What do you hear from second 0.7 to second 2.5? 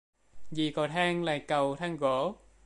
cầu thang là cầu thang gỗ